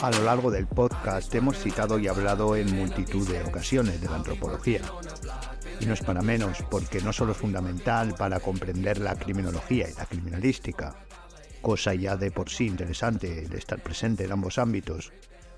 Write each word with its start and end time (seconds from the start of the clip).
A 0.00 0.12
lo 0.12 0.22
largo 0.22 0.52
del 0.52 0.68
podcast 0.68 1.34
hemos 1.34 1.58
citado 1.58 1.98
y 1.98 2.06
hablado 2.06 2.54
en 2.54 2.72
multitud 2.72 3.28
de 3.28 3.42
ocasiones 3.42 4.00
de 4.00 4.08
la 4.08 4.14
antropología. 4.14 4.80
Y 5.80 5.86
no 5.86 5.94
es 5.94 6.02
para 6.02 6.22
menos, 6.22 6.62
porque 6.70 7.00
no 7.00 7.12
solo 7.12 7.32
es 7.32 7.38
fundamental 7.38 8.14
para 8.14 8.38
comprender 8.38 8.98
la 8.98 9.16
criminología 9.16 9.90
y 9.90 9.94
la 9.94 10.06
criminalística, 10.06 10.94
cosa 11.62 11.94
ya 11.94 12.16
de 12.16 12.30
por 12.30 12.48
sí 12.48 12.66
interesante 12.66 13.44
el 13.44 13.52
estar 13.54 13.82
presente 13.82 14.24
en 14.24 14.30
ambos 14.30 14.58
ámbitos, 14.58 15.12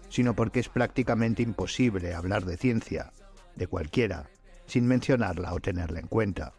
sino 0.08 0.34
porque 0.34 0.60
es 0.60 0.70
prácticamente 0.70 1.42
imposible 1.42 2.14
hablar 2.14 2.46
de 2.46 2.56
ciencia, 2.56 3.12
de 3.56 3.66
cualquiera, 3.66 4.30
sin 4.64 4.86
mencionarla 4.86 5.52
o 5.52 5.60
tenerla 5.60 6.00
en 6.00 6.06
cuenta. 6.06 6.54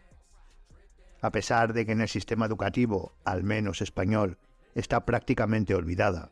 A 1.19 1.31
pesar 1.31 1.73
de 1.73 1.87
que 1.87 1.93
en 1.93 2.01
el 2.01 2.09
sistema 2.09 2.45
educativo, 2.45 3.13
al 3.25 3.43
menos 3.43 3.81
español, 3.81 4.37
está 4.75 5.03
prácticamente 5.03 5.73
olvidada, 5.73 6.31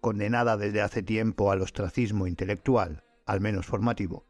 condenada 0.00 0.56
desde 0.56 0.80
hace 0.80 1.02
tiempo 1.02 1.50
al 1.50 1.62
ostracismo 1.62 2.26
intelectual, 2.26 3.02
al 3.26 3.40
menos 3.40 3.66
formativo, 3.66 4.24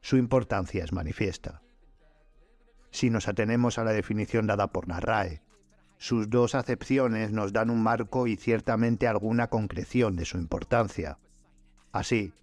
su 0.00 0.16
importancia 0.16 0.84
es 0.84 0.92
manifiesta. 0.92 1.62
Si 2.90 3.10
nos 3.10 3.28
atenemos 3.28 3.78
a 3.78 3.84
la 3.84 3.92
definición 3.92 4.46
dada 4.46 4.68
por 4.68 4.86
Narrae, 4.86 5.42
sus 5.96 6.28
dos 6.28 6.54
acepciones 6.54 7.32
nos 7.32 7.52
dan 7.52 7.70
un 7.70 7.82
marco 7.82 8.26
y 8.26 8.36
ciertamente 8.36 9.08
alguna 9.08 9.48
concreción 9.48 10.16
de 10.16 10.24
su 10.24 10.36
importancia. 10.36 11.18
Así, 11.92 12.34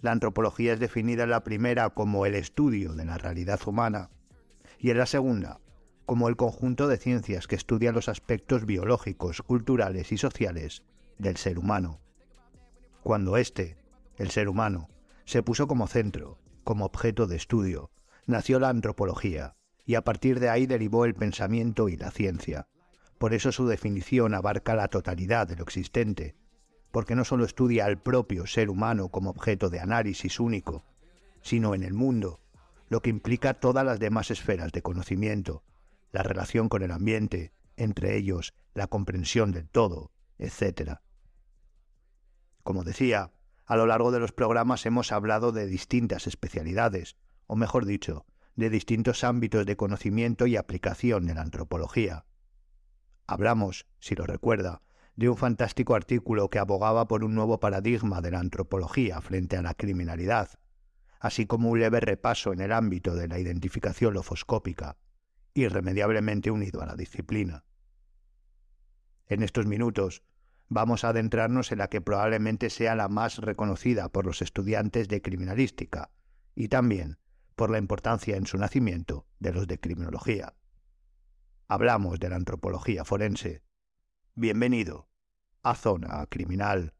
la 0.00 0.12
antropología 0.12 0.74
es 0.74 0.80
definida 0.80 1.24
en 1.24 1.30
la 1.30 1.44
primera 1.44 1.90
como 1.90 2.26
el 2.26 2.34
estudio 2.34 2.92
de 2.94 3.04
la 3.04 3.18
realidad 3.18 3.60
humana 3.66 4.10
y 4.78 4.90
en 4.90 4.98
la 4.98 5.06
segunda 5.06 5.60
como 6.04 6.28
el 6.28 6.36
conjunto 6.36 6.88
de 6.88 6.96
ciencias 6.96 7.46
que 7.46 7.56
estudian 7.56 7.94
los 7.94 8.08
aspectos 8.08 8.64
biológicos, 8.64 9.42
culturales 9.42 10.10
y 10.10 10.16
sociales 10.16 10.82
del 11.18 11.36
ser 11.36 11.58
humano 11.58 12.00
cuando 13.08 13.38
éste, 13.38 13.78
el 14.18 14.30
ser 14.30 14.50
humano, 14.50 14.90
se 15.24 15.42
puso 15.42 15.66
como 15.66 15.86
centro, 15.86 16.38
como 16.62 16.84
objeto 16.84 17.26
de 17.26 17.36
estudio, 17.36 17.90
nació 18.26 18.60
la 18.60 18.68
antropología, 18.68 19.56
y 19.86 19.94
a 19.94 20.02
partir 20.04 20.40
de 20.40 20.50
ahí 20.50 20.66
derivó 20.66 21.06
el 21.06 21.14
pensamiento 21.14 21.88
y 21.88 21.96
la 21.96 22.10
ciencia. 22.10 22.68
Por 23.16 23.32
eso 23.32 23.50
su 23.50 23.66
definición 23.66 24.34
abarca 24.34 24.74
la 24.74 24.88
totalidad 24.88 25.46
de 25.46 25.56
lo 25.56 25.62
existente, 25.62 26.36
porque 26.90 27.14
no 27.14 27.24
solo 27.24 27.46
estudia 27.46 27.86
al 27.86 27.98
propio 27.98 28.46
ser 28.46 28.68
humano 28.68 29.08
como 29.08 29.30
objeto 29.30 29.70
de 29.70 29.80
análisis 29.80 30.38
único, 30.38 30.84
sino 31.40 31.74
en 31.74 31.84
el 31.84 31.94
mundo, 31.94 32.42
lo 32.90 33.00
que 33.00 33.08
implica 33.08 33.54
todas 33.54 33.86
las 33.86 33.98
demás 33.98 34.30
esferas 34.30 34.70
de 34.70 34.82
conocimiento, 34.82 35.64
la 36.12 36.22
relación 36.22 36.68
con 36.68 36.82
el 36.82 36.90
ambiente, 36.90 37.54
entre 37.78 38.18
ellos 38.18 38.52
la 38.74 38.86
comprensión 38.86 39.50
del 39.50 39.66
todo, 39.70 40.12
etc. 40.38 40.98
Como 42.68 42.84
decía, 42.84 43.32
a 43.64 43.76
lo 43.78 43.86
largo 43.86 44.12
de 44.12 44.20
los 44.20 44.32
programas 44.32 44.84
hemos 44.84 45.10
hablado 45.10 45.52
de 45.52 45.66
distintas 45.66 46.26
especialidades, 46.26 47.16
o 47.46 47.56
mejor 47.56 47.86
dicho, 47.86 48.26
de 48.56 48.68
distintos 48.68 49.24
ámbitos 49.24 49.64
de 49.64 49.74
conocimiento 49.74 50.46
y 50.46 50.56
aplicación 50.56 51.24
de 51.24 51.32
la 51.32 51.40
antropología. 51.40 52.26
Hablamos, 53.26 53.86
si 54.00 54.16
lo 54.16 54.26
recuerda, 54.26 54.82
de 55.16 55.30
un 55.30 55.38
fantástico 55.38 55.94
artículo 55.94 56.50
que 56.50 56.58
abogaba 56.58 57.08
por 57.08 57.24
un 57.24 57.34
nuevo 57.34 57.58
paradigma 57.58 58.20
de 58.20 58.32
la 58.32 58.40
antropología 58.40 59.22
frente 59.22 59.56
a 59.56 59.62
la 59.62 59.72
criminalidad, 59.72 60.50
así 61.20 61.46
como 61.46 61.70
un 61.70 61.80
leve 61.80 62.00
repaso 62.00 62.52
en 62.52 62.60
el 62.60 62.72
ámbito 62.72 63.14
de 63.14 63.28
la 63.28 63.38
identificación 63.38 64.12
lofoscópica, 64.12 64.98
irremediablemente 65.54 66.50
unido 66.50 66.82
a 66.82 66.86
la 66.86 66.96
disciplina. 66.96 67.64
En 69.26 69.42
estos 69.42 69.64
minutos 69.64 70.22
vamos 70.68 71.04
a 71.04 71.10
adentrarnos 71.10 71.72
en 71.72 71.78
la 71.78 71.88
que 71.88 72.00
probablemente 72.00 72.70
sea 72.70 72.94
la 72.94 73.08
más 73.08 73.38
reconocida 73.38 74.08
por 74.08 74.26
los 74.26 74.42
estudiantes 74.42 75.08
de 75.08 75.22
criminalística 75.22 76.10
y 76.54 76.68
también 76.68 77.18
por 77.56 77.70
la 77.70 77.78
importancia 77.78 78.36
en 78.36 78.46
su 78.46 78.58
nacimiento 78.58 79.26
de 79.40 79.52
los 79.52 79.66
de 79.66 79.80
criminología. 79.80 80.54
Hablamos 81.66 82.20
de 82.20 82.28
la 82.28 82.36
antropología 82.36 83.04
forense. 83.04 83.62
Bienvenido 84.34 85.08
a 85.62 85.74
Zona 85.74 86.24
Criminal. 86.26 86.94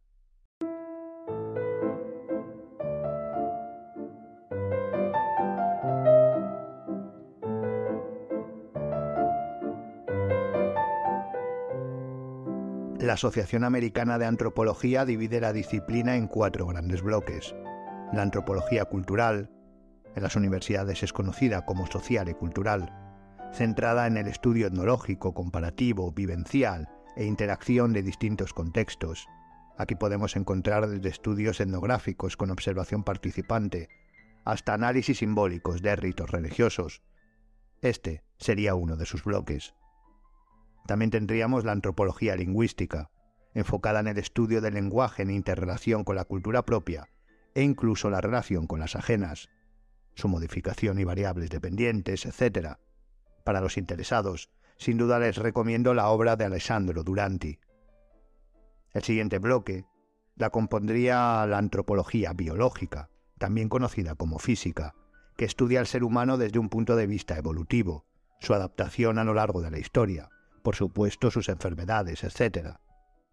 Asociación 13.18 13.64
Americana 13.64 14.16
de 14.16 14.26
Antropología 14.26 15.04
divide 15.04 15.40
la 15.40 15.52
disciplina 15.52 16.14
en 16.14 16.28
cuatro 16.28 16.66
grandes 16.66 17.02
bloques. 17.02 17.52
La 18.12 18.22
antropología 18.22 18.84
cultural, 18.84 19.50
en 20.14 20.22
las 20.22 20.36
universidades 20.36 21.02
es 21.02 21.12
conocida 21.12 21.64
como 21.64 21.88
social 21.88 22.28
y 22.28 22.34
cultural, 22.34 22.94
centrada 23.52 24.06
en 24.06 24.18
el 24.18 24.28
estudio 24.28 24.68
etnológico, 24.68 25.34
comparativo, 25.34 26.12
vivencial 26.12 26.88
e 27.16 27.24
interacción 27.24 27.92
de 27.92 28.04
distintos 28.04 28.54
contextos. 28.54 29.26
Aquí 29.76 29.96
podemos 29.96 30.36
encontrar 30.36 30.86
desde 30.86 31.08
estudios 31.08 31.58
etnográficos 31.58 32.36
con 32.36 32.52
observación 32.52 33.02
participante 33.02 33.88
hasta 34.44 34.74
análisis 34.74 35.18
simbólicos 35.18 35.82
de 35.82 35.96
ritos 35.96 36.30
religiosos. 36.30 37.02
Este 37.82 38.22
sería 38.38 38.76
uno 38.76 38.94
de 38.94 39.06
sus 39.06 39.24
bloques. 39.24 39.74
También 40.88 41.10
tendríamos 41.10 41.66
la 41.66 41.72
antropología 41.72 42.34
lingüística, 42.34 43.10
enfocada 43.52 44.00
en 44.00 44.06
el 44.06 44.16
estudio 44.16 44.62
del 44.62 44.72
lenguaje 44.72 45.22
en 45.22 45.30
interrelación 45.30 46.02
con 46.02 46.16
la 46.16 46.24
cultura 46.24 46.64
propia 46.64 47.10
e 47.54 47.62
incluso 47.62 48.08
la 48.08 48.22
relación 48.22 48.66
con 48.66 48.80
las 48.80 48.96
ajenas, 48.96 49.50
su 50.14 50.28
modificación 50.28 50.98
y 50.98 51.04
variables 51.04 51.50
dependientes, 51.50 52.24
etc. 52.24 52.78
Para 53.44 53.60
los 53.60 53.76
interesados, 53.76 54.48
sin 54.78 54.96
duda 54.96 55.18
les 55.18 55.36
recomiendo 55.36 55.92
la 55.92 56.08
obra 56.08 56.36
de 56.36 56.46
Alessandro 56.46 57.02
Duranti. 57.02 57.58
El 58.94 59.02
siguiente 59.02 59.40
bloque 59.40 59.84
la 60.36 60.48
compondría 60.48 61.44
la 61.44 61.58
antropología 61.58 62.32
biológica, 62.32 63.10
también 63.36 63.68
conocida 63.68 64.14
como 64.14 64.38
física, 64.38 64.94
que 65.36 65.44
estudia 65.44 65.80
al 65.80 65.86
ser 65.86 66.02
humano 66.02 66.38
desde 66.38 66.58
un 66.58 66.70
punto 66.70 66.96
de 66.96 67.06
vista 67.06 67.36
evolutivo, 67.36 68.06
su 68.40 68.54
adaptación 68.54 69.18
a 69.18 69.24
lo 69.24 69.34
largo 69.34 69.60
de 69.60 69.70
la 69.70 69.78
historia, 69.78 70.30
por 70.62 70.76
supuesto 70.76 71.30
sus 71.30 71.48
enfermedades, 71.48 72.24
etc. 72.24 72.76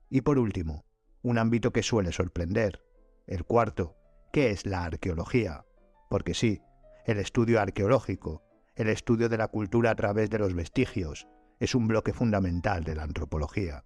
Y 0.10 0.22
por 0.22 0.38
último, 0.40 0.86
un 1.22 1.38
ámbito 1.38 1.72
que 1.72 1.84
suele 1.84 2.12
sorprender, 2.12 2.84
el 3.28 3.44
cuarto, 3.46 3.96
¿qué 4.32 4.52
es 4.52 4.66
la 4.66 4.86
arqueología? 4.86 5.66
Porque 6.10 6.34
sí, 6.34 6.62
el 7.06 7.18
estudio 7.18 7.60
arqueológico, 7.60 8.44
el 8.76 8.90
estudio 8.90 9.30
de 9.30 9.38
la 9.38 9.48
cultura 9.48 9.92
a 9.92 9.96
través 9.96 10.30
de 10.30 10.40
los 10.40 10.54
vestigios, 10.54 11.28
es 11.60 11.76
un 11.76 11.88
bloque 11.88 12.14
fundamental 12.14 12.84
de 12.84 12.96
la 12.96 13.04
antropología. 13.04 13.86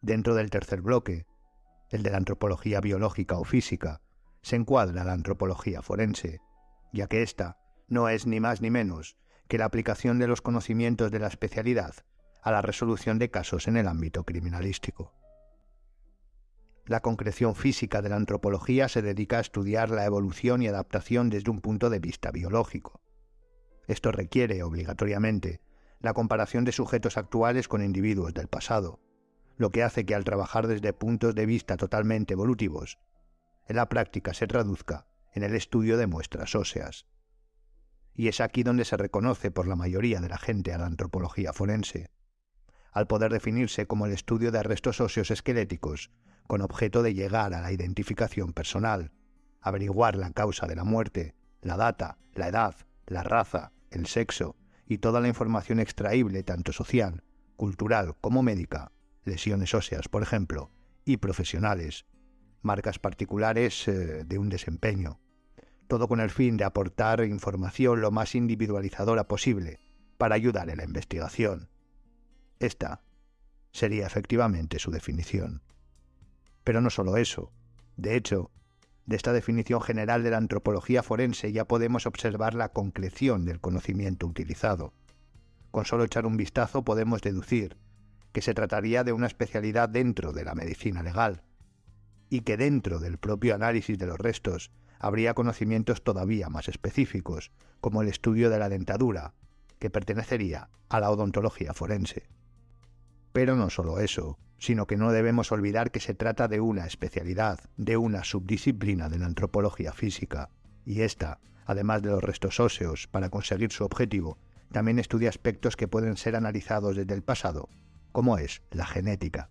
Dentro 0.00 0.34
del 0.34 0.50
tercer 0.50 0.82
bloque, 0.82 1.26
el 1.90 2.02
de 2.02 2.10
la 2.10 2.16
antropología 2.16 2.80
biológica 2.80 3.38
o 3.38 3.44
física, 3.44 4.00
se 4.42 4.56
encuadra 4.56 5.04
la 5.04 5.12
antropología 5.12 5.82
forense, 5.82 6.40
ya 6.92 7.06
que 7.06 7.22
ésta 7.22 7.58
no 7.88 8.08
es 8.08 8.26
ni 8.26 8.40
más 8.40 8.60
ni 8.60 8.70
menos 8.70 9.16
que 9.52 9.58
la 9.58 9.66
aplicación 9.66 10.18
de 10.18 10.26
los 10.26 10.40
conocimientos 10.40 11.10
de 11.10 11.18
la 11.18 11.26
especialidad 11.26 11.94
a 12.40 12.52
la 12.52 12.62
resolución 12.62 13.18
de 13.18 13.30
casos 13.30 13.68
en 13.68 13.76
el 13.76 13.86
ámbito 13.86 14.24
criminalístico. 14.24 15.12
La 16.86 17.00
concreción 17.00 17.54
física 17.54 18.00
de 18.00 18.08
la 18.08 18.16
antropología 18.16 18.88
se 18.88 19.02
dedica 19.02 19.36
a 19.36 19.40
estudiar 19.42 19.90
la 19.90 20.06
evolución 20.06 20.62
y 20.62 20.68
adaptación 20.68 21.28
desde 21.28 21.50
un 21.50 21.60
punto 21.60 21.90
de 21.90 21.98
vista 21.98 22.30
biológico. 22.30 23.02
Esto 23.88 24.10
requiere, 24.10 24.62
obligatoriamente, 24.62 25.60
la 26.00 26.14
comparación 26.14 26.64
de 26.64 26.72
sujetos 26.72 27.18
actuales 27.18 27.68
con 27.68 27.84
individuos 27.84 28.32
del 28.32 28.48
pasado, 28.48 29.00
lo 29.58 29.68
que 29.68 29.82
hace 29.82 30.06
que 30.06 30.14
al 30.14 30.24
trabajar 30.24 30.66
desde 30.66 30.94
puntos 30.94 31.34
de 31.34 31.44
vista 31.44 31.76
totalmente 31.76 32.32
evolutivos, 32.32 32.98
en 33.68 33.76
la 33.76 33.90
práctica 33.90 34.32
se 34.32 34.46
traduzca 34.46 35.08
en 35.34 35.42
el 35.42 35.54
estudio 35.54 35.98
de 35.98 36.06
muestras 36.06 36.54
óseas 36.54 37.04
y 38.14 38.28
es 38.28 38.40
aquí 38.40 38.62
donde 38.62 38.84
se 38.84 38.96
reconoce 38.96 39.50
por 39.50 39.66
la 39.66 39.76
mayoría 39.76 40.20
de 40.20 40.28
la 40.28 40.38
gente 40.38 40.72
a 40.72 40.78
la 40.78 40.86
antropología 40.86 41.52
forense, 41.52 42.10
al 42.92 43.06
poder 43.06 43.32
definirse 43.32 43.86
como 43.86 44.06
el 44.06 44.12
estudio 44.12 44.52
de 44.52 44.62
restos 44.62 45.00
óseos 45.00 45.30
esqueléticos 45.30 46.10
con 46.46 46.60
objeto 46.60 47.02
de 47.02 47.14
llegar 47.14 47.54
a 47.54 47.60
la 47.60 47.72
identificación 47.72 48.52
personal, 48.52 49.12
averiguar 49.60 50.16
la 50.16 50.32
causa 50.32 50.66
de 50.66 50.76
la 50.76 50.84
muerte, 50.84 51.34
la 51.62 51.76
data, 51.76 52.18
la 52.34 52.48
edad, 52.48 52.74
la 53.06 53.22
raza, 53.22 53.72
el 53.90 54.06
sexo 54.06 54.56
y 54.86 54.98
toda 54.98 55.20
la 55.20 55.28
información 55.28 55.80
extraíble 55.80 56.42
tanto 56.42 56.72
social, 56.72 57.22
cultural 57.56 58.16
como 58.20 58.42
médica, 58.42 58.92
lesiones 59.24 59.74
óseas, 59.74 60.08
por 60.08 60.22
ejemplo, 60.22 60.70
y 61.04 61.16
profesionales, 61.16 62.04
marcas 62.60 62.98
particulares 62.98 63.88
eh, 63.88 64.24
de 64.24 64.38
un 64.38 64.48
desempeño, 64.48 65.20
todo 65.88 66.08
con 66.08 66.20
el 66.20 66.30
fin 66.30 66.56
de 66.56 66.64
aportar 66.64 67.24
información 67.24 68.00
lo 68.00 68.10
más 68.10 68.34
individualizadora 68.34 69.28
posible 69.28 69.80
para 70.18 70.34
ayudar 70.34 70.70
en 70.70 70.78
la 70.78 70.84
investigación. 70.84 71.68
Esta 72.58 73.02
sería 73.72 74.06
efectivamente 74.06 74.78
su 74.78 74.90
definición. 74.90 75.62
Pero 76.64 76.80
no 76.80 76.90
solo 76.90 77.16
eso. 77.16 77.52
De 77.96 78.16
hecho, 78.16 78.50
de 79.06 79.16
esta 79.16 79.32
definición 79.32 79.80
general 79.80 80.22
de 80.22 80.30
la 80.30 80.36
antropología 80.36 81.02
forense 81.02 81.52
ya 81.52 81.66
podemos 81.66 82.06
observar 82.06 82.54
la 82.54 82.68
concreción 82.68 83.44
del 83.44 83.60
conocimiento 83.60 84.26
utilizado. 84.26 84.92
Con 85.70 85.84
solo 85.86 86.04
echar 86.04 86.26
un 86.26 86.36
vistazo 86.36 86.84
podemos 86.84 87.20
deducir 87.22 87.76
que 88.32 88.42
se 88.42 88.54
trataría 88.54 89.04
de 89.04 89.12
una 89.12 89.26
especialidad 89.26 89.88
dentro 89.88 90.32
de 90.32 90.44
la 90.44 90.54
medicina 90.54 91.02
legal, 91.02 91.42
y 92.30 92.40
que 92.40 92.56
dentro 92.56 92.98
del 92.98 93.18
propio 93.18 93.54
análisis 93.54 93.98
de 93.98 94.06
los 94.06 94.18
restos 94.18 94.70
habría 95.02 95.34
conocimientos 95.34 96.02
todavía 96.02 96.48
más 96.48 96.68
específicos, 96.68 97.50
como 97.80 98.00
el 98.00 98.08
estudio 98.08 98.48
de 98.48 98.58
la 98.60 98.68
dentadura, 98.68 99.34
que 99.80 99.90
pertenecería 99.90 100.70
a 100.88 101.00
la 101.00 101.10
odontología 101.10 101.74
forense. 101.74 102.28
Pero 103.32 103.56
no 103.56 103.68
solo 103.68 103.98
eso, 103.98 104.38
sino 104.58 104.86
que 104.86 104.96
no 104.96 105.10
debemos 105.10 105.50
olvidar 105.50 105.90
que 105.90 105.98
se 105.98 106.14
trata 106.14 106.46
de 106.46 106.60
una 106.60 106.86
especialidad, 106.86 107.58
de 107.76 107.96
una 107.96 108.22
subdisciplina 108.22 109.08
de 109.08 109.18
la 109.18 109.26
antropología 109.26 109.92
física, 109.92 110.50
y 110.86 111.00
esta, 111.00 111.40
además 111.66 112.02
de 112.02 112.10
los 112.10 112.22
restos 112.22 112.60
óseos, 112.60 113.08
para 113.08 113.28
conseguir 113.28 113.72
su 113.72 113.84
objetivo, 113.84 114.38
también 114.70 115.00
estudia 115.00 115.30
aspectos 115.30 115.74
que 115.74 115.88
pueden 115.88 116.16
ser 116.16 116.36
analizados 116.36 116.94
desde 116.94 117.14
el 117.14 117.22
pasado, 117.22 117.68
como 118.12 118.38
es 118.38 118.62
la 118.70 118.86
genética. 118.86 119.50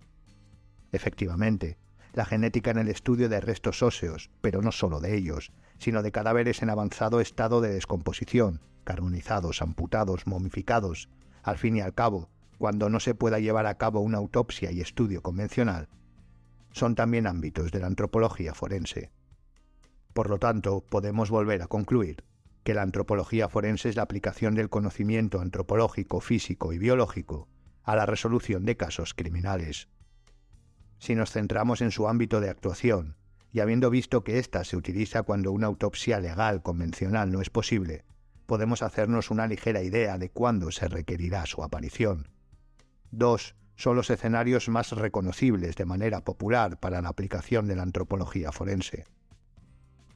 Efectivamente, 0.94 1.78
la 2.14 2.26
genética 2.26 2.72
en 2.72 2.78
el 2.78 2.88
estudio 2.88 3.30
de 3.30 3.40
restos 3.40 3.82
óseos, 3.82 4.30
pero 4.42 4.62
no 4.62 4.72
solo 4.72 5.00
de 5.00 5.16
ellos, 5.16 5.52
sino 5.78 6.04
de 6.04 6.12
cadáveres 6.12 6.62
en 6.62 6.70
avanzado 6.70 7.22
estado 7.22 7.62
de 7.62 7.74
descomposición, 7.74 8.62
carbonizados, 8.84 9.62
amputados, 9.62 10.28
momificados. 10.28 11.10
Al 11.44 11.58
fin 11.58 11.78
y 11.78 11.82
al 11.82 11.94
cabo, 11.94 12.30
cuando 12.58 12.90
no 12.90 13.00
se 13.00 13.16
pueda 13.16 13.40
llevar 13.40 13.66
a 13.66 13.78
cabo 13.78 14.02
una 14.02 14.18
autopsia 14.18 14.72
y 14.72 14.82
estudio 14.82 15.22
convencional, 15.22 15.90
son 16.72 16.96
también 16.96 17.28
ámbitos 17.28 17.72
de 17.72 17.80
la 17.80 17.88
antropología 17.88 18.54
forense. 18.54 19.12
Por 20.14 20.30
lo 20.30 20.40
tanto, 20.40 20.84
podemos 20.90 21.30
volver 21.30 21.62
a 21.62 21.68
concluir 21.68 22.24
que 22.64 22.74
la 22.74 22.84
antropología 22.84 23.50
forense 23.50 23.90
es 23.90 23.96
la 23.96 24.04
aplicación 24.04 24.56
del 24.56 24.70
conocimiento 24.70 25.42
antropológico, 25.42 26.20
físico 26.20 26.74
y 26.74 26.78
biológico 26.78 27.48
a 27.84 27.96
la 27.96 28.06
resolución 28.06 28.66
de 28.66 28.78
casos 28.78 29.14
criminales. 29.14 29.90
Si 31.02 31.16
nos 31.16 31.32
centramos 31.32 31.82
en 31.82 31.90
su 31.90 32.08
ámbito 32.08 32.42
de 32.42 32.52
actuación, 32.52 33.16
y 33.52 33.60
habiendo 33.60 33.90
visto 33.90 34.24
que 34.24 34.38
ésta 34.38 34.64
se 34.64 34.78
utiliza 34.78 35.24
cuando 35.24 35.52
una 35.52 35.66
autopsia 35.66 36.20
legal 36.20 36.62
convencional 36.62 37.32
no 37.32 37.42
es 37.42 37.50
posible, 37.50 38.06
podemos 38.46 38.84
hacernos 38.84 39.32
una 39.32 39.48
ligera 39.48 39.82
idea 39.82 40.20
de 40.20 40.30
cuándo 40.30 40.70
se 40.70 40.88
requerirá 40.88 41.48
su 41.48 41.64
aparición. 41.64 42.30
Dos 43.10 43.56
son 43.76 43.96
los 43.96 44.12
escenarios 44.12 44.70
más 44.70 44.92
reconocibles 44.92 45.76
de 45.76 45.86
manera 45.86 46.24
popular 46.24 46.80
para 46.80 47.02
la 47.02 47.10
aplicación 47.10 47.66
de 47.66 47.76
la 47.76 47.82
antropología 47.82 48.52
forense. 48.52 49.06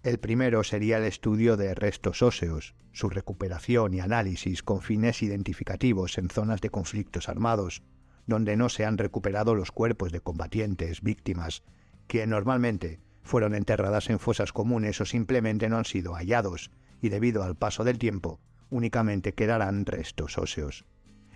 El 0.03 0.19
primero 0.19 0.63
sería 0.63 0.99
el 0.99 1.05
estudio 1.05 1.57
de 1.57 1.73
restos 1.73 2.21
óseos, 2.21 2.75
su 2.91 3.09
recuperación 3.09 3.95
y 3.95 4.01
análisis 4.01 4.61
con 4.61 4.83
fines 4.83 5.23
identificativos 5.23 6.19
en 6.19 6.29
zonas 6.29 6.61
de 6.61 6.69
conflictos 6.69 7.27
armados, 7.27 7.81
donde 8.27 8.57
no 8.57 8.69
se 8.69 8.86
han 8.86 8.98
recuperado 8.98 9.56
los 9.56 9.72
cuerpos 9.72 10.12
de 10.12 10.22
combatientes, 10.22 11.01
víctimas, 11.01 11.63
que 12.07 12.25
normalmente 12.27 13.00
fueron 13.24 13.56
enterradas 13.56 14.10
en 14.10 14.19
fosas 14.19 14.54
comunes 14.54 15.01
o 15.01 15.06
simplemente 15.06 15.69
no 15.69 15.77
han 15.77 15.86
sido 15.86 16.13
hallados, 16.13 16.72
y 17.01 17.10
debido 17.10 17.44
al 17.44 17.56
paso 17.56 17.83
del 17.83 17.98
tiempo, 17.98 18.39
únicamente 18.69 19.33
quedarán 19.33 19.86
restos 19.86 20.38
óseos. 20.38 20.86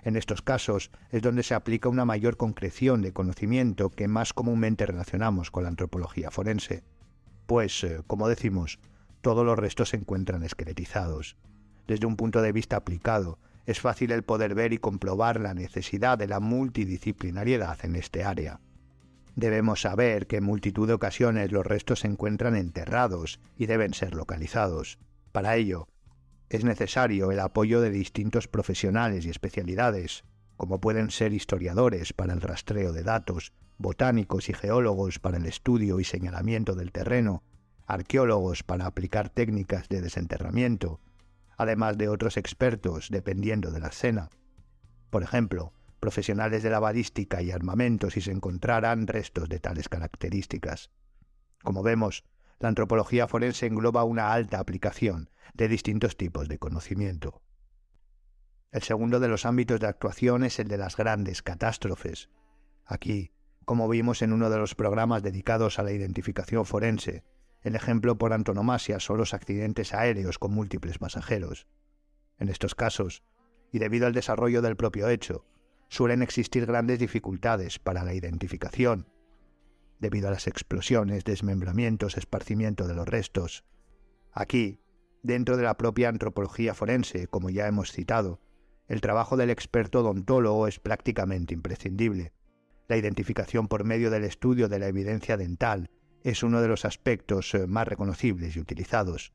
En 0.03 0.15
estos 0.15 0.41
casos 0.41 0.91
es 1.12 1.21
donde 1.21 1.44
se 1.44 1.56
aplica 1.56 1.89
una 1.89 2.06
mayor 2.06 2.38
concreción 2.38 3.01
de 3.01 3.12
conocimiento 3.12 3.89
que 3.89 4.07
más 4.07 4.33
comúnmente 4.33 4.85
relacionamos 4.85 5.51
con 5.51 5.63
la 5.63 5.69
antropología 5.69 6.31
forense. 6.31 6.83
Pues, 7.45 7.83
eh, 7.83 8.01
como 8.07 8.30
decimos, 8.30 8.80
todos 9.21 9.45
los 9.45 9.59
restos 9.59 9.89
se 9.89 9.97
encuentran 9.97 10.44
esqueletizados. 10.44 11.35
Desde 11.88 12.06
un 12.06 12.15
punto 12.15 12.42
de 12.42 12.51
vista 12.51 12.77
aplicado, 12.77 13.39
es 13.69 13.81
fácil 13.81 14.12
el 14.12 14.24
poder 14.24 14.56
ver 14.56 14.74
y 14.74 14.80
comprobar 14.80 15.39
la 15.39 15.54
necesidad 15.54 16.18
de 16.18 16.25
la 16.25 16.39
multidisciplinariedad 16.39 17.77
en 17.86 17.98
este 17.98 18.24
área. 18.24 18.62
Debemos 19.36 19.81
saber 19.81 20.25
que 20.25 20.38
en 20.38 20.44
multitud 20.44 20.88
de 20.88 20.95
ocasiones 20.95 21.51
los 21.51 21.68
restos 21.68 22.00
se 22.00 22.07
encuentran 22.07 22.56
enterrados 22.56 23.39
y 23.56 23.68
deben 23.68 23.94
ser 23.94 24.16
localizados. 24.16 24.98
Para 25.31 25.56
ello, 25.56 25.88
es 26.50 26.63
necesario 26.63 27.31
el 27.31 27.39
apoyo 27.39 27.80
de 27.80 27.92
distintos 27.92 28.48
profesionales 28.48 29.27
y 29.27 29.30
especialidades, 29.30 30.24
como 30.57 30.81
pueden 30.81 31.12
ser 31.12 31.31
historiadores 31.33 32.12
para 32.12 32.33
el 32.33 32.42
rastreo 32.42 32.92
de 32.92 33.04
datos, 33.04 33.54
botánicos 33.77 34.50
y 34.50 34.54
geólogos 34.56 35.19
para 35.19 35.38
el 35.38 35.45
estudio 35.45 36.00
y 36.00 36.06
señalamiento 36.06 36.74
del 36.74 36.92
terreno, 36.92 37.44
arqueólogos 37.86 38.63
para 38.63 38.88
aplicar 38.88 39.30
técnicas 39.30 39.89
de 39.89 40.01
desenterramiento, 40.01 41.00
además 41.59 41.97
de 41.97 42.07
otros 42.07 42.38
expertos 42.38 43.09
dependiendo 43.11 43.69
de 43.69 43.81
la 43.81 43.89
escena. 43.89 44.29
Por 45.09 45.23
ejemplo, 45.23 45.73
profesionales 46.00 46.63
de 46.63 46.69
la 46.69 46.79
balística 46.79 47.41
y 47.41 47.51
armamento 47.51 48.09
si 48.09 48.21
se 48.21 48.31
encontraran 48.31 49.07
restos 49.07 49.50
de 49.50 49.59
tales 49.59 49.89
características. 49.89 50.89
Como 51.61 51.83
vemos, 51.83 52.23
la 52.59 52.69
antropología 52.69 53.27
forense 53.27 53.65
engloba 53.65 54.06
una 54.06 54.31
alta 54.31 54.59
aplicación 54.59 55.31
de 55.53 55.67
distintos 55.67 56.15
tipos 56.15 56.47
de 56.47 56.59
conocimiento. 56.59 57.41
El 58.71 58.81
segundo 58.81 59.19
de 59.19 59.27
los 59.27 59.45
ámbitos 59.45 59.81
de 59.81 59.88
actuación 59.88 60.45
es 60.45 60.59
el 60.59 60.69
de 60.69 60.77
las 60.77 60.95
grandes 60.95 61.41
catástrofes. 61.41 62.29
Aquí, 62.85 63.33
como 63.65 63.89
vimos 63.89 64.21
en 64.21 64.31
uno 64.31 64.50
de 64.50 64.59
los 64.59 64.75
programas 64.75 65.23
dedicados 65.23 65.77
a 65.77 65.83
la 65.83 65.91
identificación 65.91 66.65
forense, 66.65 67.25
el 67.61 67.75
ejemplo 67.75 68.17
por 68.17 68.33
antonomasia 68.33 69.00
son 69.00 69.17
los 69.17 69.33
accidentes 69.33 69.94
aéreos 69.94 70.39
con 70.39 70.53
múltiples 70.53 70.97
pasajeros. 70.97 71.67
En 72.38 72.50
estos 72.50 72.75
casos, 72.75 73.23
y 73.71 73.79
debido 73.79 74.07
al 74.07 74.13
desarrollo 74.13 74.61
del 74.61 74.77
propio 74.77 75.09
hecho, 75.09 75.45
suelen 75.89 76.21
existir 76.21 76.65
grandes 76.65 77.00
dificultades 77.00 77.79
para 77.79 78.03
la 78.03 78.13
identificación 78.13 79.07
debido 80.00 80.29
a 80.29 80.31
las 80.31 80.47
explosiones, 80.47 81.25
desmembramientos, 81.25 82.17
esparcimiento 82.17 82.88
de 82.88 82.95
los 82.95 83.07
restos. 83.07 83.66
Aquí, 84.31 84.80
dentro 85.23 85.57
de 85.57 85.63
la 85.63 85.78
propia 85.78 86.09
antropología 86.09 86.73
forense, 86.73 87.28
como 87.28 87.49
ya 87.49 87.68
hemos 87.68 87.92
citado, 87.92 88.39
el 88.87 89.01
trabajo 89.01 89.37
del 89.37 89.49
experto 89.49 89.99
odontólogo 89.99 90.68
es 90.68 90.80
prácticamente 90.80 91.54
imprescindible. 91.54 92.33
La 92.87 92.97
identificación 92.97 93.68
por 93.68 93.83
medio 93.83 94.09
del 94.09 94.23
estudio 94.23 94.68
de 94.68 94.80
la 94.80 94.87
evidencia 94.87 95.37
dental 95.37 95.92
es 96.23 96.44
uno 96.44 96.61
de 96.61 96.68
los 96.68 96.85
aspectos 96.85 97.54
eh, 97.54 97.68
más 97.68 97.88
reconocibles 97.88 98.56
y 98.56 98.59
utilizados. 98.59 99.33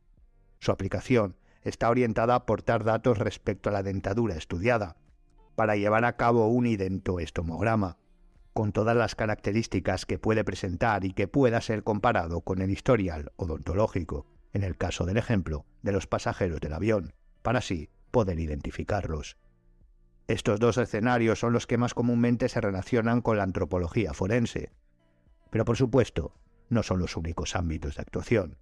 Su 0.59 0.73
aplicación 0.73 1.37
está 1.63 1.89
orientada 1.91 2.35
a 2.35 2.39
aportar 2.39 2.85
datos 2.85 3.19
respecto 3.19 3.69
a 3.69 3.73
la 3.73 3.83
dentadura 3.83 4.35
estudiada, 4.37 4.97
para 5.55 5.77
llevar 5.77 6.05
a 6.05 6.17
cabo 6.17 6.49
un 6.49 6.67
identoestomograma, 6.67 7.97
con 8.53 8.73
todas 8.73 8.97
las 8.97 9.15
características 9.15 10.07
que 10.07 10.19
puede 10.19 10.45
presentar 10.45 11.05
y 11.05 11.13
que 11.13 11.27
pueda 11.29 11.61
ser 11.61 11.83
comparado 11.83 12.41
con 12.43 12.63
el 12.63 12.71
historial 12.71 13.33
odontológico, 13.37 14.27
en 14.53 14.63
el 14.63 14.77
caso 14.77 15.05
del 15.05 15.17
ejemplo 15.17 15.67
de 15.83 15.93
los 15.93 16.07
pasajeros 16.07 16.61
del 16.61 16.73
avión, 16.73 17.15
para 17.43 17.59
así 17.59 17.91
poder 18.11 18.39
identificarlos. 18.39 19.37
Estos 20.29 20.61
dos 20.61 20.79
escenarios 20.79 21.41
son 21.41 21.53
los 21.53 21.67
que 21.67 21.77
más 21.77 21.93
comúnmente 21.93 22.49
se 22.49 22.61
relacionan 22.61 23.21
con 23.21 23.37
la 23.37 23.43
antropología 23.43 24.15
forense. 24.15 24.71
Pero 25.51 25.65
por 25.65 25.77
supuesto, 25.77 26.33
no 26.69 26.83
son 26.83 26.99
los 26.99 27.17
únicos 27.17 27.57
ámbitos 27.57 27.97
de 27.97 28.03
actuación. 28.03 28.59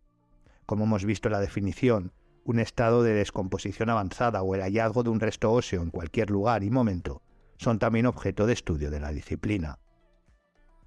Como 0.66 0.84
hemos 0.84 1.04
visto 1.04 1.28
en 1.28 1.32
la 1.32 1.40
definición, 1.40 2.12
un 2.44 2.58
estado 2.58 3.02
de 3.02 3.14
descomposición 3.14 3.90
avanzada 3.90 4.42
o 4.42 4.54
el 4.54 4.62
hallazgo 4.62 5.02
de 5.02 5.10
un 5.10 5.20
resto 5.20 5.52
óseo 5.52 5.82
en 5.82 5.90
cualquier 5.90 6.30
lugar 6.30 6.64
y 6.64 6.70
momento 6.70 7.22
son 7.56 7.78
también 7.78 8.06
objeto 8.06 8.46
de 8.46 8.52
estudio 8.52 8.90
de 8.90 9.00
la 9.00 9.12
disciplina. 9.12 9.78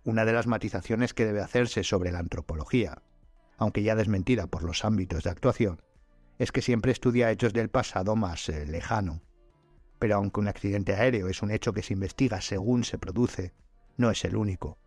Una 0.03 0.25
de 0.25 0.34
las 0.34 0.45
matizaciones 0.45 1.13
que 1.13 1.25
debe 1.25 1.41
hacerse 1.41 1.84
sobre 1.84 2.12
la 2.12 2.19
antropología, 2.19 3.01
aunque 3.57 3.84
ya 3.84 3.95
desmentida 3.95 4.48
por 4.48 4.63
los 4.63 4.84
ámbitos 4.84 5.24
de 5.24 5.29
actuación, 5.29 5.81
es 6.38 6.51
que 6.51 6.62
siempre 6.62 6.91
estudia 6.91 7.31
hechos 7.31 7.53
del 7.53 7.69
pasado 7.69 8.15
más 8.15 8.50
eh, 8.50 8.65
lejano. 8.65 9.22
Pero 10.00 10.17
aunque 10.17 10.41
un 10.41 10.50
accidente 10.50 10.93
aéreo 10.93 11.29
es 11.29 11.41
un 11.41 11.51
hecho 11.51 11.74
que 11.74 11.81
se 11.81 11.93
investiga 11.93 12.41
según 12.41 12.84
se 12.84 12.98
produce, 12.98 13.53
no 13.98 14.12
es 14.12 14.25
el 14.25 14.36
único. 14.36 14.77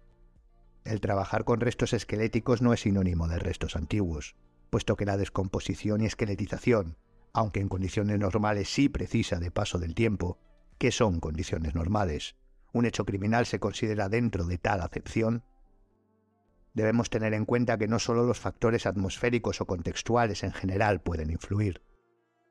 El 0.88 1.00
trabajar 1.00 1.45
con 1.45 1.61
restos 1.61 1.92
esqueléticos 1.92 2.62
no 2.62 2.73
es 2.73 2.80
sinónimo 2.80 3.28
de 3.28 3.38
restos 3.38 3.76
antiguos, 3.76 4.37
puesto 4.71 4.97
que 4.97 5.04
la 5.04 5.18
descomposición 5.18 6.00
y 6.00 6.07
esqueletización, 6.07 6.97
aunque 7.35 7.61
en 7.61 7.68
condiciones 7.68 8.18
normales 8.18 8.73
sí 8.73 8.88
precisa 8.88 9.38
de 9.38 9.50
paso 9.50 9.78
del 9.78 9.95
tiempo, 9.95 10.38
¿Qué 10.78 10.92
son 10.92 11.18
condiciones 11.18 11.75
normales? 11.75 12.37
¿Un 12.73 12.87
hecho 12.87 13.04
criminal 13.04 13.45
se 13.45 13.59
considera 13.59 14.09
dentro 14.09 14.45
de 14.45 14.57
tal 14.57 14.80
acepción? 14.80 15.42
Debemos 16.73 17.11
tener 17.11 17.35
en 17.35 17.45
cuenta 17.45 17.76
que 17.76 17.88
no 17.88 17.99
solo 17.99 18.25
los 18.25 18.38
factores 18.38 18.87
atmosféricos 18.87 19.61
o 19.61 19.66
contextuales 19.66 20.45
en 20.45 20.52
general 20.52 21.02
pueden 21.02 21.30
influir. 21.30 21.83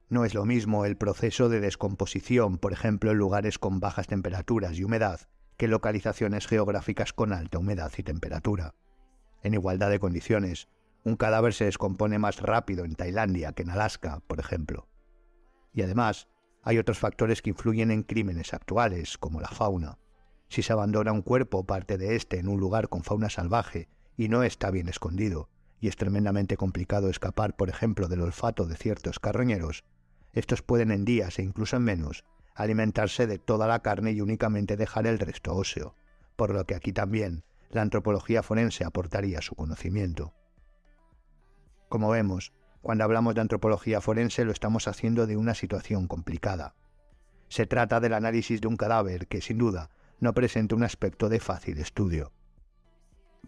No 0.09 0.25
es 0.25 0.35
lo 0.35 0.45
mismo 0.45 0.85
el 0.85 0.97
proceso 0.97 1.47
de 1.47 1.59
descomposición, 1.61 2.59
por 2.59 2.73
ejemplo, 2.73 3.11
en 3.11 3.17
lugares 3.17 3.57
con 3.57 3.79
bajas 3.79 4.07
temperaturas 4.07 4.77
y 4.77 4.83
humedad, 4.83 5.21
que 5.57 5.67
localizaciones 5.67 6.47
geográficas 6.47 7.13
con 7.13 7.33
alta 7.33 7.57
humedad 7.57 7.91
y 7.97 8.03
temperatura. 8.03 8.75
en 9.43 9.53
igualdad 9.53 9.91
de 9.91 9.99
condiciones. 9.99 10.67
Un 11.03 11.15
cadáver 11.15 11.53
se 11.53 11.65
descompone 11.65 12.17
más 12.17 12.41
rápido 12.41 12.85
en 12.85 12.95
Tailandia 12.95 13.53
que 13.53 13.61
en 13.61 13.69
Alaska, 13.69 14.21
por 14.27 14.39
ejemplo. 14.39 14.87
Y 15.73 15.83
además, 15.83 16.27
hay 16.63 16.79
otros 16.79 16.97
factores 16.97 17.41
que 17.41 17.51
influyen 17.51 17.91
en 17.91 18.03
crímenes 18.03 18.53
actuales, 18.53 19.17
como 19.17 19.39
la 19.39 19.47
fauna. 19.47 19.99
Si 20.49 20.63
se 20.63 20.73
abandona 20.73 21.11
un 21.11 21.21
cuerpo 21.21 21.59
o 21.59 21.65
parte 21.65 21.97
de 21.97 22.15
éste 22.15 22.39
en 22.39 22.49
un 22.49 22.59
lugar 22.59 22.89
con 22.89 23.03
fauna 23.03 23.29
salvaje 23.29 23.87
y 24.17 24.27
no 24.27 24.43
está 24.43 24.71
bien 24.71 24.89
escondido, 24.89 25.49
y 25.79 25.87
es 25.87 25.95
tremendamente 25.95 26.57
complicado 26.57 27.09
escapar, 27.09 27.55
por 27.55 27.69
ejemplo, 27.69 28.07
del 28.07 28.21
olfato 28.21 28.65
de 28.65 28.75
ciertos 28.75 29.19
carroñeros, 29.19 29.85
estos 30.33 30.61
pueden 30.61 30.91
en 30.91 31.05
días 31.05 31.39
e 31.39 31.43
incluso 31.43 31.77
en 31.77 31.83
menos 31.83 32.25
alimentarse 32.57 33.27
de 33.27 33.37
toda 33.37 33.67
la 33.67 33.79
carne 33.81 34.11
y 34.11 34.21
únicamente 34.21 34.75
dejar 34.75 35.07
el 35.07 35.19
resto 35.19 35.55
óseo, 35.55 35.95
por 36.35 36.53
lo 36.53 36.65
que 36.65 36.75
aquí 36.75 36.91
también 36.91 37.43
la 37.69 37.81
antropología 37.81 38.43
forense 38.43 38.83
aportaría 38.83 39.41
su 39.41 39.55
conocimiento. 39.55 40.33
Como 41.87 42.09
vemos, 42.09 42.53
cuando 42.81 43.03
hablamos 43.03 43.35
de 43.35 43.41
antropología 43.41 44.01
forense 44.01 44.43
lo 44.43 44.51
estamos 44.51 44.87
haciendo 44.87 45.27
de 45.27 45.37
una 45.37 45.53
situación 45.53 46.07
complicada. 46.07 46.75
Se 47.47 47.65
trata 47.65 47.99
del 47.99 48.13
análisis 48.13 48.59
de 48.59 48.67
un 48.67 48.75
cadáver 48.75 49.27
que, 49.27 49.41
sin 49.41 49.57
duda, 49.57 49.89
no 50.19 50.33
presenta 50.33 50.75
un 50.75 50.83
aspecto 50.83 51.29
de 51.29 51.39
fácil 51.39 51.77
estudio. 51.77 52.31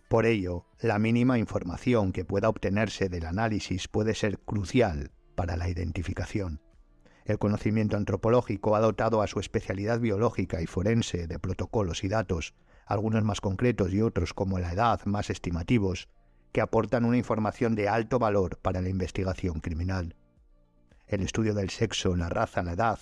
Por 0.08 0.26
ello, 0.26 0.66
la 0.80 1.00
mínima 1.00 1.38
información 1.38 2.12
que 2.12 2.26
pueda 2.26 2.50
obtenerse 2.50 3.10
del 3.10 3.26
análisis 3.26 3.88
puede 3.88 4.14
ser 4.14 4.40
crucial 4.40 5.12
para 5.36 5.58
la 5.58 5.70
identificación. 5.70 6.62
El 7.30 7.38
conocimiento 7.38 7.96
antropológico 7.96 8.76
ha 8.76 8.80
dotado 8.80 9.22
a 9.22 9.28
su 9.28 9.40
especialidad 9.40 10.00
biológica 10.00 10.64
y 10.64 10.66
forense 10.66 11.28
de 11.28 11.38
protocolos 11.38 12.04
y 12.04 12.08
datos, 12.08 12.56
algunos 12.88 13.24
más 13.24 13.40
concretos 13.40 13.94
y 13.94 14.02
otros 14.02 14.34
como 14.34 14.58
la 14.58 14.74
edad 14.74 15.06
más 15.06 15.30
estimativos, 15.30 16.10
que 16.52 16.60
aportan 16.60 17.06
una 17.06 17.18
información 17.18 17.76
de 17.76 17.88
alto 17.88 18.18
valor 18.18 18.58
para 18.58 18.82
la 18.82 18.90
investigación 18.90 19.60
criminal. 19.60 20.16
El 21.06 21.22
estudio 21.22 21.54
del 21.54 21.70
sexo, 21.70 22.16
la 22.16 22.30
raza, 22.30 22.64
la 22.64 22.72
edad 22.72 22.98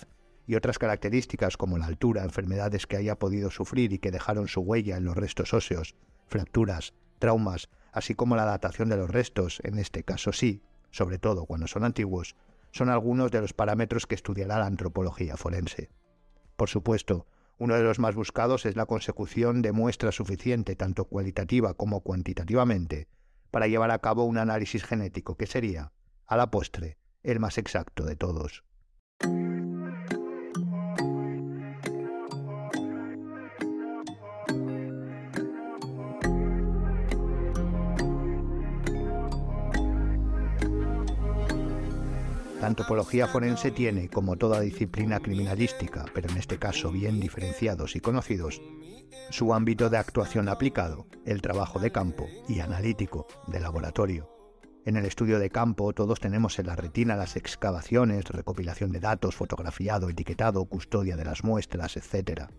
y 0.46 0.56
otras 0.56 0.78
características 0.78 1.56
como 1.56 1.78
la 1.78 1.86
altura, 1.86 2.22
enfermedades 2.22 2.86
que 2.86 2.98
haya 2.98 3.18
podido 3.18 3.50
sufrir 3.50 3.94
y 3.94 3.98
que 3.98 4.10
dejaron 4.10 4.46
su 4.46 4.60
huella 4.60 4.98
en 4.98 5.04
los 5.04 5.16
restos 5.16 5.54
óseos, 5.54 5.94
fracturas, 6.26 6.92
traumas, 7.18 7.70
así 7.92 8.14
como 8.14 8.36
la 8.36 8.44
datación 8.44 8.90
de 8.90 8.98
los 8.98 9.08
restos, 9.08 9.62
en 9.64 9.78
este 9.78 10.02
caso 10.02 10.34
sí, 10.34 10.60
sobre 10.90 11.16
todo 11.16 11.46
cuando 11.46 11.66
son 11.66 11.84
antiguos, 11.84 12.36
son 12.72 12.88
algunos 12.88 13.30
de 13.30 13.40
los 13.40 13.52
parámetros 13.52 14.06
que 14.06 14.14
estudiará 14.14 14.58
la 14.58 14.66
antropología 14.66 15.36
forense. 15.36 15.90
Por 16.56 16.68
supuesto, 16.68 17.26
uno 17.58 17.74
de 17.74 17.82
los 17.82 17.98
más 17.98 18.14
buscados 18.14 18.66
es 18.66 18.76
la 18.76 18.86
consecución 18.86 19.62
de 19.62 19.72
muestra 19.72 20.12
suficiente, 20.12 20.76
tanto 20.76 21.06
cualitativa 21.06 21.74
como 21.74 22.00
cuantitativamente, 22.00 23.08
para 23.50 23.66
llevar 23.66 23.90
a 23.90 23.98
cabo 23.98 24.24
un 24.24 24.38
análisis 24.38 24.84
genético 24.84 25.36
que 25.36 25.46
sería, 25.46 25.92
a 26.26 26.36
la 26.36 26.50
postre, 26.50 26.98
el 27.22 27.40
más 27.40 27.58
exacto 27.58 28.04
de 28.04 28.16
todos. 28.16 28.64
La 42.68 42.72
antropología 42.72 43.26
forense 43.26 43.70
tiene, 43.70 44.10
como 44.10 44.36
toda 44.36 44.60
disciplina 44.60 45.20
criminalística, 45.20 46.04
pero 46.12 46.28
en 46.28 46.36
este 46.36 46.58
caso 46.58 46.92
bien 46.92 47.18
diferenciados 47.18 47.96
y 47.96 48.00
conocidos, 48.00 48.60
su 49.30 49.54
ámbito 49.54 49.88
de 49.88 49.96
actuación 49.96 50.50
aplicado, 50.50 51.06
el 51.24 51.40
trabajo 51.40 51.78
de 51.78 51.90
campo 51.90 52.26
y 52.46 52.60
analítico 52.60 53.26
de 53.46 53.60
laboratorio. 53.60 54.28
En 54.84 54.98
el 54.98 55.06
estudio 55.06 55.38
de 55.38 55.48
campo 55.48 55.94
todos 55.94 56.20
tenemos 56.20 56.58
en 56.58 56.66
la 56.66 56.76
retina 56.76 57.16
las 57.16 57.36
excavaciones, 57.36 58.26
recopilación 58.26 58.92
de 58.92 59.00
datos, 59.00 59.34
fotografiado, 59.34 60.10
etiquetado, 60.10 60.66
custodia 60.66 61.16
de 61.16 61.24
las 61.24 61.44
muestras, 61.44 61.96
etc. 61.96 62.50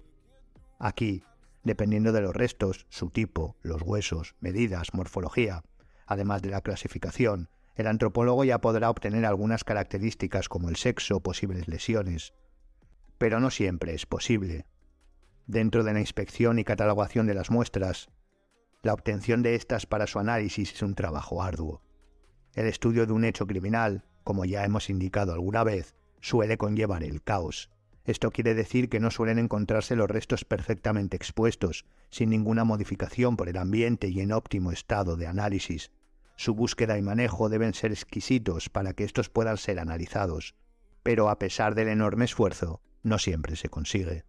Aquí, 0.79 1.21
dependiendo 1.63 2.13
de 2.13 2.21
los 2.21 2.35
restos, 2.35 2.87
su 2.89 3.11
tipo, 3.11 3.57
los 3.61 3.83
huesos, 3.83 4.33
medidas, 4.39 4.91
morfología, 4.95 5.61
además 6.07 6.41
de 6.41 6.49
la 6.49 6.61
clasificación, 6.61 7.47
el 7.79 7.87
antropólogo 7.87 8.43
ya 8.43 8.59
podrá 8.59 8.89
obtener 8.89 9.25
algunas 9.25 9.63
características 9.63 10.49
como 10.49 10.67
el 10.67 10.75
sexo, 10.75 11.21
posibles 11.21 11.69
lesiones. 11.69 12.33
Pero 13.17 13.39
no 13.39 13.51
siempre 13.51 13.93
es 13.93 14.05
posible. 14.05 14.65
Dentro 15.47 15.85
de 15.85 15.93
la 15.93 16.01
inspección 16.01 16.59
y 16.59 16.65
catalogación 16.65 17.25
de 17.25 17.35
las 17.35 17.49
muestras, 17.49 18.09
la 18.83 18.93
obtención 18.93 19.43
de 19.43 19.55
estas 19.55 19.85
para 19.85 20.07
su 20.07 20.19
análisis 20.19 20.73
es 20.73 20.81
un 20.81 20.93
trabajo 20.93 21.41
arduo. 21.41 21.81
El 22.53 22.65
estudio 22.65 23.05
de 23.05 23.13
un 23.13 23.23
hecho 23.23 23.47
criminal, 23.47 24.03
como 24.25 24.43
ya 24.43 24.65
hemos 24.65 24.89
indicado 24.89 25.31
alguna 25.31 25.63
vez, 25.63 25.95
suele 26.19 26.57
conllevar 26.57 27.05
el 27.05 27.23
caos. 27.23 27.69
Esto 28.03 28.31
quiere 28.31 28.55
decir 28.55 28.89
que 28.89 28.99
no 28.99 29.09
suelen 29.09 29.39
encontrarse 29.39 29.95
los 29.95 30.09
restos 30.09 30.43
perfectamente 30.43 31.15
expuestos, 31.15 31.85
sin 32.09 32.29
ninguna 32.29 32.65
modificación 32.65 33.37
por 33.37 33.47
el 33.47 33.55
ambiente 33.55 34.09
y 34.09 34.19
en 34.19 34.33
óptimo 34.33 34.73
estado 34.73 35.15
de 35.15 35.27
análisis. 35.27 35.91
Su 36.39 36.55
búsqueda 36.55 36.97
y 36.97 37.01
manejo 37.01 37.49
deben 37.49 37.73
ser 37.73 37.91
exquisitos 37.91 38.69
para 38.69 38.93
que 38.93 39.03
estos 39.03 39.27
puedan 39.27 39.57
ser 39.57 39.77
analizados, 39.77 40.55
pero 41.03 41.29
a 41.29 41.37
pesar 41.37 41.75
del 41.75 41.89
enorme 41.89 42.23
esfuerzo, 42.23 42.81
no 43.03 43.19
siempre 43.19 43.57
se 43.57 43.67
consigue. 43.67 44.23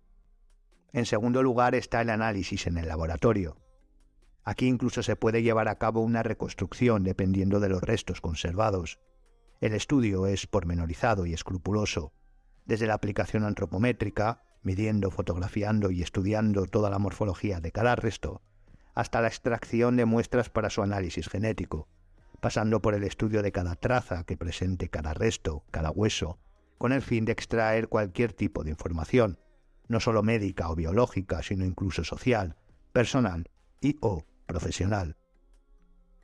En 0.93 1.07
segundo 1.07 1.40
lugar 1.40 1.76
está 1.76 2.00
el 2.00 2.11
análisis 2.11 2.67
en 2.67 2.79
el 2.79 2.88
laboratorio. 2.88 3.59
Aquí 4.43 4.67
incluso 4.67 5.05
se 5.05 5.14
puede 5.14 5.45
llevar 5.45 5.69
a 5.69 5.79
cabo 5.79 6.00
una 6.00 6.25
reconstrucción 6.25 7.05
dependiendo 7.05 7.61
de 7.61 7.69
los 7.69 7.81
restos 7.81 8.21
conservados. 8.21 8.99
El 9.61 9.73
estudio 9.73 10.26
es 10.26 10.49
pormenorizado 10.49 11.26
y 11.26 11.33
escrupuloso, 11.33 12.12
desde 12.64 12.88
la 12.88 12.95
aplicación 12.95 13.45
antropométrica, 13.45 14.43
midiendo, 14.62 15.12
fotografiando 15.12 15.93
y 15.93 16.02
estudiando 16.02 16.67
toda 16.67 16.90
la 16.90 16.99
morfología 16.99 17.61
de 17.61 17.71
cada 17.71 17.95
resto, 17.95 18.43
hasta 18.95 19.21
la 19.21 19.29
extracción 19.29 19.97
de 19.97 20.07
muestras 20.07 20.50
para 20.50 20.71
su 20.71 20.83
análisis 20.83 21.29
genético, 21.29 21.87
pasando 22.40 22.82
por 22.82 22.94
el 22.94 23.04
estudio 23.04 23.42
de 23.42 23.52
cada 23.52 23.76
traza 23.76 24.25
que 24.25 24.37
presente 24.37 24.88
cada 24.88 25.14
resto, 25.14 25.64
cada 25.70 25.90
hueso, 25.90 26.38
con 26.78 26.92
el 26.92 27.02
fin 27.02 27.25
de 27.25 27.32
extraer 27.32 27.88
cualquier 27.88 28.32
tipo 28.32 28.64
de 28.64 28.70
información, 28.70 29.38
no 29.88 30.00
solo 30.00 30.23
médica 30.23 30.70
o 30.70 30.76
biológica, 30.76 31.42
sino 31.42 31.64
incluso 31.64 32.04
social, 32.04 32.56
personal 32.92 33.50
y 33.80 33.99
o 34.00 34.25
profesional. 34.47 35.16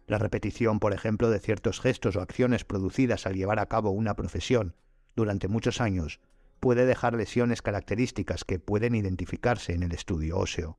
La 0.06 0.18
repetición, 0.18 0.78
por 0.78 0.92
ejemplo, 0.92 1.30
de 1.30 1.40
ciertos 1.40 1.80
gestos 1.80 2.16
o 2.16 2.20
acciones 2.20 2.64
producidas 2.64 3.26
al 3.26 3.34
llevar 3.34 3.58
a 3.58 3.66
cabo 3.66 3.90
una 3.90 4.14
profesión 4.14 4.76
durante 5.16 5.48
muchos 5.48 5.80
años 5.80 6.20
puede 6.60 6.86
dejar 6.86 7.14
lesiones 7.14 7.60
características 7.60 8.44
que 8.44 8.58
pueden 8.58 8.94
identificarse 8.94 9.74
en 9.74 9.82
el 9.82 9.92
estudio 9.92 10.38
óseo. 10.38 10.78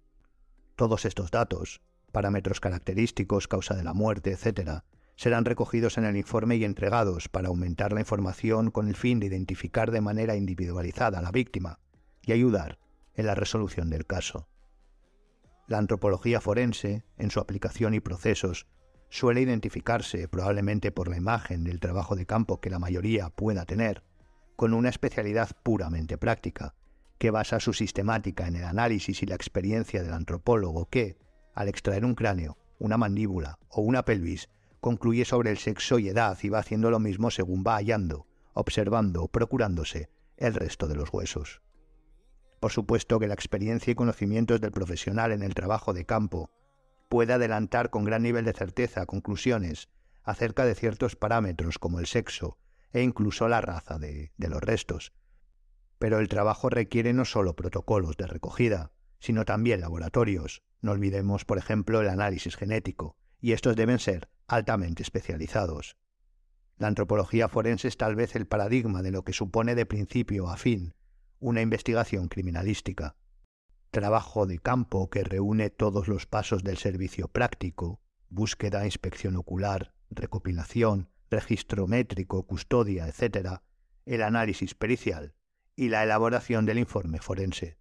Todos 0.75 1.06
estos 1.06 1.29
datos, 1.32 1.82
parámetros 2.12 2.60
característicos, 2.60 3.48
causa 3.48 3.75
de 3.75 3.84
la 3.84 3.94
muerte, 3.94 4.32
etc., 4.32 4.84
serán 5.18 5.46
recogidos 5.46 5.98
en 5.98 6.06
el 6.06 6.16
informe 6.16 6.56
y 6.56 6.64
entregados 6.64 7.28
para 7.28 7.50
aumentar 7.50 7.92
la 7.92 8.00
información 8.00 8.72
con 8.72 8.88
el 8.88 8.96
fin 8.96 9.20
de 9.20 9.26
identificar 9.26 9.92
de 9.92 10.00
manera 10.00 10.36
individualizada 10.36 11.20
a 11.20 11.22
la 11.22 11.32
víctima 11.32 11.80
y 12.22 12.32
ayudar 12.32 12.78
en 13.16 13.26
la 13.26 13.36
resolución 13.36 13.90
del 13.90 14.06
caso. 14.06 14.48
La 15.68 15.80
antropología 15.80 16.40
forense, 16.40 17.04
en 17.18 17.32
su 17.32 17.40
aplicación 17.40 17.96
y 17.96 18.00
procesos, 18.00 18.68
suele 19.10 19.42
identificarse, 19.42 20.28
probablemente 20.28 20.92
por 20.92 21.10
la 21.10 21.18
imagen 21.18 21.64
del 21.64 21.80
trabajo 21.80 22.16
de 22.16 22.26
campo 22.26 22.62
que 22.62 22.70
la 22.70 22.80
mayoría 22.80 23.30
pueda 23.30 23.66
tener, 23.66 24.04
con 24.56 24.74
una 24.74 24.90
especialidad 24.90 25.50
puramente 25.64 26.18
práctica, 26.18 26.76
que 27.18 27.32
basa 27.32 27.60
su 27.60 27.74
sistemática 27.74 28.48
en 28.48 28.56
el 28.56 28.66
análisis 28.66 29.24
y 29.24 29.26
la 29.26 29.36
experiencia 29.36 30.04
del 30.04 30.14
antropólogo 30.14 30.88
que, 30.90 31.18
al 31.56 31.68
extraer 31.68 32.06
un 32.06 32.14
cráneo, 32.14 32.58
una 32.78 32.98
mandíbula 32.98 33.58
o 33.70 33.82
una 33.82 34.06
pelvis, 34.06 34.50
concluye 34.79 35.25
sobre 35.25 35.51
el 35.51 35.57
sexo 35.57 36.00
y 36.00 36.10
edad 36.10 36.38
y 36.41 36.50
va 36.50 36.60
haciendo 36.60 36.91
lo 36.91 37.00
mismo 37.00 37.31
según 37.31 37.63
va 37.65 37.75
hallando, 37.75 38.27
observando, 38.53 39.27
procurándose 39.27 40.10
el 40.38 40.53
resto 40.53 40.88
de 40.88 40.96
los 40.96 41.12
huesos. 41.12 41.62
Por 42.60 42.72
supuesto 42.72 43.19
que 43.19 43.27
la 43.27 43.34
experiencia 43.34 43.91
y 43.91 43.96
conocimientos 43.96 44.62
del 44.62 44.72
profesional 44.72 45.31
en 45.31 45.43
el 45.43 45.53
trabajo 45.53 45.93
de 45.93 46.05
campo 46.05 46.50
puede 47.10 47.34
adelantar 47.34 47.89
con 47.89 48.03
gran 48.03 48.24
nivel 48.24 48.46
de 48.46 48.53
certeza 48.53 49.05
conclusiones 49.05 49.89
acerca 50.24 50.65
de 50.65 50.75
ciertos 50.75 51.15
parámetros 51.15 51.79
como 51.79 52.00
el 52.00 52.07
sexo 52.07 52.57
e 52.91 53.01
incluso 53.01 53.48
la 53.48 53.62
raza 53.62 54.00
de, 54.00 54.31
de 54.38 54.50
los 54.50 54.62
restos. 54.62 55.13
Pero 56.00 56.19
el 56.19 56.27
trabajo 56.27 56.69
requiere 56.69 57.13
no 57.13 57.25
solo 57.25 57.55
protocolos 57.55 58.17
de 58.17 58.27
recogida, 58.27 58.91
sino 59.19 59.46
también 59.46 59.81
laboratorios. 59.81 60.62
No 60.81 60.91
olvidemos, 60.91 61.46
por 61.46 61.57
ejemplo, 61.57 62.01
el 62.01 62.10
análisis 62.10 62.55
genético, 62.55 63.15
y 63.39 63.53
estos 63.53 63.75
deben 63.75 64.00
ser 64.00 64.29
altamente 64.48 65.04
especializados. 65.04 65.98
La 66.77 66.88
antropología 66.88 67.50
forense 67.50 67.88
es 67.88 67.98
tal 67.98 68.16
vez 68.16 68.36
el 68.36 68.48
paradigma 68.48 69.01
de 69.01 69.12
lo 69.12 69.24
que 69.24 69.34
supone 69.34 69.75
de 69.75 69.86
principio 69.86 70.50
a 70.50 70.58
fin 70.58 70.94
una 71.39 71.62
investigación 71.62 72.27
criminalística. 72.27 73.16
Trabajo 73.92 74.48
de 74.48 74.60
campo 74.60 75.10
que 75.10 75.24
reúne 75.24 75.70
todos 75.70 76.08
los 76.08 76.25
pasos 76.25 76.63
del 76.63 76.77
servicio 76.77 77.27
práctico, 77.27 78.01
búsqueda, 78.30 78.86
inspección 78.86 79.36
ocular, 79.36 79.94
recopilación, 80.10 81.10
registro 81.30 81.88
métrico, 81.88 82.44
custodia, 82.46 83.08
etc., 83.08 83.62
el 84.06 84.24
análisis 84.24 84.74
pericial 84.74 85.34
y 85.75 85.89
la 85.89 86.04
elaboración 86.04 86.66
del 86.66 86.80
informe 86.80 87.20
forense. 87.20 87.77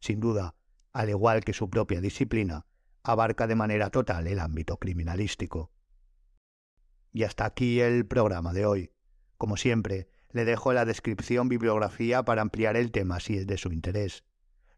Sin 0.00 0.20
duda, 0.20 0.56
al 0.92 1.10
igual 1.10 1.44
que 1.44 1.52
su 1.52 1.70
propia 1.70 2.00
disciplina, 2.00 2.66
abarca 3.02 3.46
de 3.46 3.54
manera 3.54 3.90
total 3.90 4.26
el 4.26 4.40
ámbito 4.40 4.78
criminalístico. 4.78 5.70
Y 7.12 7.24
hasta 7.24 7.44
aquí 7.44 7.80
el 7.80 8.06
programa 8.06 8.52
de 8.52 8.66
hoy. 8.66 8.92
Como 9.36 9.56
siempre, 9.56 10.08
le 10.30 10.44
dejo 10.44 10.72
la 10.72 10.84
descripción 10.84 11.48
bibliografía 11.48 12.22
para 12.24 12.42
ampliar 12.42 12.76
el 12.76 12.92
tema 12.92 13.20
si 13.20 13.36
es 13.36 13.46
de 13.46 13.58
su 13.58 13.72
interés. 13.72 14.24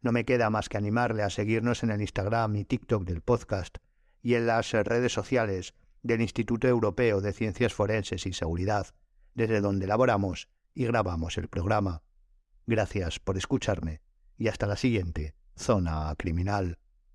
No 0.00 0.12
me 0.12 0.24
queda 0.24 0.50
más 0.50 0.68
que 0.68 0.78
animarle 0.78 1.22
a 1.22 1.30
seguirnos 1.30 1.82
en 1.82 1.90
el 1.90 2.00
Instagram 2.00 2.56
y 2.56 2.64
TikTok 2.64 3.04
del 3.04 3.20
podcast 3.20 3.78
y 4.22 4.34
en 4.34 4.46
las 4.46 4.72
redes 4.72 5.12
sociales 5.12 5.74
del 6.02 6.20
Instituto 6.20 6.68
Europeo 6.68 7.20
de 7.20 7.32
Ciencias 7.32 7.74
Forenses 7.74 8.26
y 8.26 8.32
Seguridad, 8.32 8.88
desde 9.34 9.60
donde 9.60 9.84
elaboramos 9.84 10.48
y 10.74 10.86
grabamos 10.86 11.38
el 11.38 11.48
programa. 11.48 12.02
Gracias 12.66 13.18
por 13.18 13.36
escucharme 13.36 14.00
y 14.38 14.48
hasta 14.48 14.66
la 14.66 14.76
siguiente 14.76 15.34
Zona 15.56 16.14
Criminal. 16.16 16.78